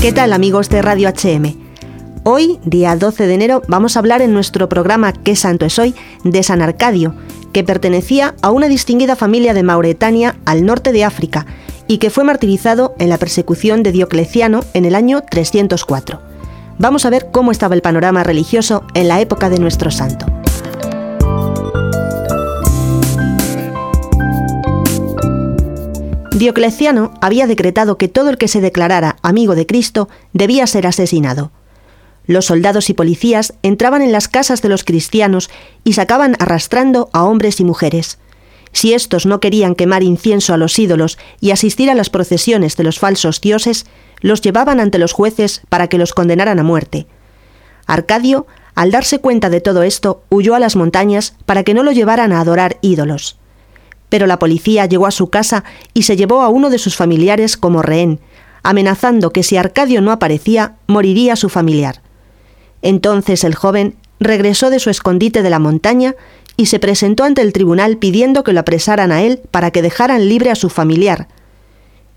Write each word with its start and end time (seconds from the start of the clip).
¿Qué 0.00 0.12
tal 0.12 0.32
amigos 0.32 0.70
de 0.70 0.80
Radio 0.80 1.10
HM? 1.10 1.56
Hoy, 2.24 2.58
día 2.64 2.96
12 2.96 3.26
de 3.26 3.34
enero, 3.34 3.60
vamos 3.68 3.94
a 3.94 3.98
hablar 3.98 4.22
en 4.22 4.32
nuestro 4.32 4.66
programa 4.66 5.12
¿Qué 5.12 5.36
santo 5.36 5.66
es 5.66 5.78
hoy? 5.78 5.94
de 6.24 6.42
San 6.42 6.62
Arcadio, 6.62 7.14
que 7.52 7.64
pertenecía 7.64 8.34
a 8.40 8.50
una 8.50 8.68
distinguida 8.68 9.14
familia 9.14 9.52
de 9.52 9.62
Mauretania 9.62 10.36
al 10.46 10.64
norte 10.64 10.92
de 10.92 11.04
África 11.04 11.44
y 11.86 11.98
que 11.98 12.08
fue 12.08 12.24
martirizado 12.24 12.94
en 12.98 13.10
la 13.10 13.18
persecución 13.18 13.82
de 13.82 13.92
Diocleciano 13.92 14.60
en 14.72 14.86
el 14.86 14.94
año 14.94 15.22
304. 15.30 16.18
Vamos 16.78 17.04
a 17.04 17.10
ver 17.10 17.28
cómo 17.30 17.50
estaba 17.52 17.74
el 17.74 17.82
panorama 17.82 18.24
religioso 18.24 18.84
en 18.94 19.06
la 19.06 19.20
época 19.20 19.50
de 19.50 19.58
nuestro 19.58 19.90
santo. 19.90 20.24
Diocleciano 26.32 27.12
había 27.20 27.48
decretado 27.48 27.98
que 27.98 28.08
todo 28.08 28.30
el 28.30 28.38
que 28.38 28.46
se 28.46 28.60
declarara 28.60 29.16
amigo 29.22 29.56
de 29.56 29.66
Cristo 29.66 30.08
debía 30.32 30.66
ser 30.68 30.86
asesinado. 30.86 31.50
Los 32.24 32.46
soldados 32.46 32.88
y 32.88 32.94
policías 32.94 33.54
entraban 33.62 34.00
en 34.02 34.12
las 34.12 34.28
casas 34.28 34.62
de 34.62 34.68
los 34.68 34.84
cristianos 34.84 35.50
y 35.82 35.94
sacaban 35.94 36.36
arrastrando 36.38 37.10
a 37.12 37.24
hombres 37.24 37.58
y 37.58 37.64
mujeres. 37.64 38.18
Si 38.72 38.94
estos 38.94 39.26
no 39.26 39.40
querían 39.40 39.74
quemar 39.74 40.04
incienso 40.04 40.54
a 40.54 40.56
los 40.56 40.78
ídolos 40.78 41.18
y 41.40 41.50
asistir 41.50 41.90
a 41.90 41.96
las 41.96 42.10
procesiones 42.10 42.76
de 42.76 42.84
los 42.84 43.00
falsos 43.00 43.40
dioses, 43.40 43.86
los 44.20 44.40
llevaban 44.40 44.78
ante 44.78 44.98
los 44.98 45.12
jueces 45.12 45.62
para 45.68 45.88
que 45.88 45.98
los 45.98 46.14
condenaran 46.14 46.60
a 46.60 46.62
muerte. 46.62 47.08
Arcadio, 47.86 48.46
al 48.76 48.92
darse 48.92 49.18
cuenta 49.18 49.50
de 49.50 49.60
todo 49.60 49.82
esto, 49.82 50.22
huyó 50.30 50.54
a 50.54 50.60
las 50.60 50.76
montañas 50.76 51.34
para 51.44 51.64
que 51.64 51.74
no 51.74 51.82
lo 51.82 51.90
llevaran 51.90 52.32
a 52.32 52.40
adorar 52.40 52.78
ídolos 52.82 53.39
pero 54.10 54.26
la 54.26 54.38
policía 54.38 54.84
llegó 54.84 55.06
a 55.06 55.10
su 55.10 55.30
casa 55.30 55.64
y 55.94 56.02
se 56.02 56.16
llevó 56.16 56.42
a 56.42 56.48
uno 56.48 56.68
de 56.68 56.78
sus 56.78 56.96
familiares 56.96 57.56
como 57.56 57.80
rehén, 57.80 58.20
amenazando 58.62 59.30
que 59.30 59.42
si 59.42 59.56
Arcadio 59.56 60.02
no 60.02 60.12
aparecía, 60.12 60.74
moriría 60.86 61.36
su 61.36 61.48
familiar. 61.48 62.02
Entonces 62.82 63.44
el 63.44 63.54
joven 63.54 63.96
regresó 64.18 64.68
de 64.68 64.78
su 64.78 64.90
escondite 64.90 65.42
de 65.42 65.50
la 65.50 65.58
montaña 65.58 66.14
y 66.56 66.66
se 66.66 66.78
presentó 66.78 67.24
ante 67.24 67.40
el 67.40 67.54
tribunal 67.54 67.96
pidiendo 67.96 68.44
que 68.44 68.52
lo 68.52 68.60
apresaran 68.60 69.12
a 69.12 69.22
él 69.22 69.40
para 69.50 69.70
que 69.70 69.80
dejaran 69.80 70.28
libre 70.28 70.50
a 70.50 70.54
su 70.54 70.68
familiar. 70.68 71.28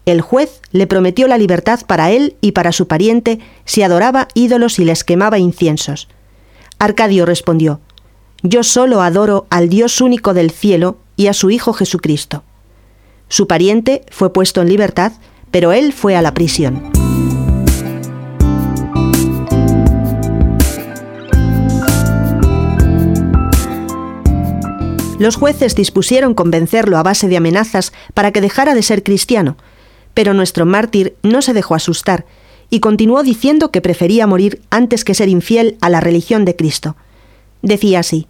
El 0.06 0.20
juez 0.20 0.60
le 0.72 0.86
prometió 0.86 1.30
la 1.30 1.38
libertad 1.38 1.80
para 1.88 2.12
él 2.12 2.36
y 2.42 2.52
para 2.52 2.74
su 2.74 2.88
pariente 2.88 3.40
si 3.64 3.84
adoraba 3.84 4.28
ídolos 4.34 4.80
y 4.80 4.86
les 4.86 5.06
quemaba 5.06 5.40
inciensos. 5.40 6.10
Arcadio 6.78 7.26
respondió, 7.26 7.80
Yo 8.42 8.64
solo 8.64 9.02
adoro 9.02 9.48
al 9.50 9.70
Dios 9.70 10.02
único 10.02 10.34
del 10.34 10.52
cielo 10.52 10.98
y 11.16 11.28
a 11.28 11.34
su 11.34 11.50
Hijo 11.50 11.74
Jesucristo. 11.74 12.44
Su 13.28 13.48
pariente 13.48 14.04
fue 14.12 14.32
puesto 14.34 14.62
en 14.62 14.70
libertad, 14.70 15.14
pero 15.52 15.72
él 15.72 15.94
fue 15.94 16.16
a 16.16 16.22
la 16.22 16.34
prisión. 16.34 16.92
Los 25.20 25.36
jueces 25.38 25.76
dispusieron 25.76 26.34
convencerlo 26.34 26.98
a 26.98 27.04
base 27.04 27.30
de 27.30 27.38
amenazas 27.38 27.94
para 28.14 28.32
que 28.32 28.42
dejara 28.42 28.76
de 28.76 28.84
ser 28.84 29.04
cristiano, 29.04 29.56
pero 30.14 30.34
nuestro 30.34 30.66
mártir 30.66 31.16
no 31.24 31.42
se 31.42 31.54
dejó 31.54 31.76
asustar 31.76 32.26
y 32.70 32.80
continuó 32.80 33.24
diciendo 33.24 33.72
que 33.72 33.82
prefería 33.82 34.28
morir 34.28 34.62
antes 34.70 35.06
que 35.06 35.14
ser 35.14 35.30
infiel 35.30 35.78
a 35.80 35.90
la 35.90 36.02
religión 36.02 36.44
de 36.44 36.56
Cristo. 36.56 36.96
Decía 37.62 38.00
así, 38.00 38.28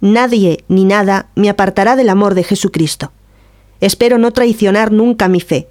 Nadie 0.00 0.64
ni 0.68 0.84
nada 0.84 1.28
me 1.34 1.50
apartará 1.50 1.94
del 1.94 2.08
amor 2.08 2.34
de 2.34 2.42
Jesucristo. 2.42 3.12
Espero 3.80 4.16
no 4.16 4.30
traicionar 4.30 4.92
nunca 4.92 5.28
mi 5.28 5.40
fe. 5.40 5.68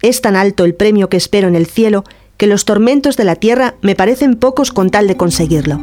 Es 0.00 0.20
tan 0.20 0.36
alto 0.36 0.64
el 0.64 0.76
premio 0.76 1.08
que 1.08 1.16
espero 1.16 1.48
en 1.48 1.56
el 1.56 1.66
cielo 1.66 2.04
que 2.36 2.46
los 2.46 2.64
tormentos 2.64 3.16
de 3.16 3.24
la 3.24 3.34
tierra 3.34 3.74
me 3.82 3.96
parecen 3.96 4.36
pocos 4.36 4.70
con 4.70 4.90
tal 4.90 5.08
de 5.08 5.16
conseguirlo. 5.16 5.80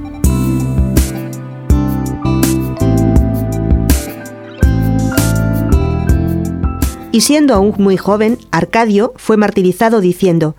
Y 7.12 7.22
siendo 7.22 7.54
aún 7.54 7.74
muy 7.78 7.98
joven, 7.98 8.38
Arcadio 8.52 9.14
fue 9.18 9.36
martirizado 9.36 10.00
diciendo, 10.00 10.56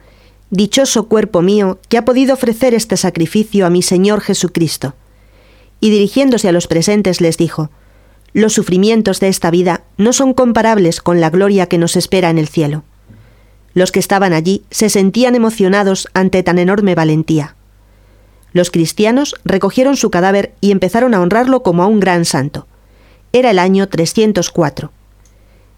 Dichoso 0.50 1.08
cuerpo 1.08 1.40
mío 1.40 1.78
que 1.88 1.96
ha 1.96 2.04
podido 2.04 2.34
ofrecer 2.34 2.74
este 2.74 2.98
sacrificio 2.98 3.64
a 3.64 3.70
mi 3.70 3.80
Señor 3.80 4.20
Jesucristo 4.20 4.94
y 5.80 5.90
dirigiéndose 5.90 6.48
a 6.48 6.52
los 6.52 6.66
presentes 6.66 7.20
les 7.20 7.36
dijo, 7.36 7.70
Los 8.32 8.54
sufrimientos 8.54 9.20
de 9.20 9.28
esta 9.28 9.50
vida 9.50 9.84
no 9.96 10.12
son 10.12 10.34
comparables 10.34 11.00
con 11.00 11.20
la 11.20 11.30
gloria 11.30 11.66
que 11.66 11.78
nos 11.78 11.96
espera 11.96 12.30
en 12.30 12.38
el 12.38 12.48
cielo. 12.48 12.84
Los 13.74 13.92
que 13.92 14.00
estaban 14.00 14.32
allí 14.32 14.62
se 14.70 14.88
sentían 14.88 15.34
emocionados 15.34 16.08
ante 16.14 16.42
tan 16.42 16.58
enorme 16.58 16.94
valentía. 16.94 17.56
Los 18.52 18.70
cristianos 18.70 19.34
recogieron 19.44 19.98
su 19.98 20.10
cadáver 20.10 20.54
y 20.62 20.70
empezaron 20.70 21.12
a 21.12 21.20
honrarlo 21.20 21.62
como 21.62 21.82
a 21.82 21.86
un 21.86 22.00
gran 22.00 22.24
santo. 22.24 22.66
Era 23.32 23.50
el 23.50 23.58
año 23.58 23.86
304. 23.86 24.92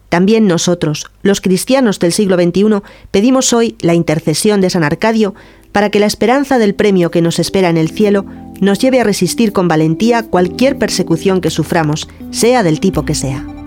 También 0.07 0.47
nosotros, 0.47 1.11
los 1.21 1.41
cristianos 1.41 1.99
del 1.99 2.13
siglo 2.13 2.35
XXI, 2.35 2.81
pedimos 3.11 3.51
hoy 3.51 3.75
la 3.81 3.95
intercesión 3.95 4.61
de 4.61 4.69
San 4.69 4.83
Arcadio 4.83 5.35
para 5.71 5.89
que 5.89 5.99
la 5.99 6.07
esperanza 6.07 6.57
del 6.57 6.73
premio 6.73 7.11
que 7.11 7.21
nos 7.21 7.37
espera 7.37 7.69
en 7.69 7.77
el 7.77 7.89
cielo 7.89 8.25
nos 8.61 8.79
lleve 8.79 8.99
a 8.99 9.03
resistir 9.03 9.53
con 9.53 9.67
valentía 9.67 10.23
cualquier 10.23 10.77
persecución 10.77 11.41
que 11.41 11.49
suframos, 11.49 12.07
sea 12.31 12.63
del 12.63 12.79
tipo 12.79 13.05
que 13.05 13.15
sea. 13.15 13.58